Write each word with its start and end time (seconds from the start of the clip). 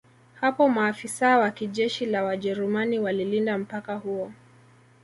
Hapo 0.35 0.69
maafisa 0.69 1.37
wa 1.37 1.51
jeshi 1.51 2.05
la 2.05 2.23
Wajerumani 2.23 2.99
walilinda 2.99 3.57
mpaka 3.57 3.95
huo 3.95 4.31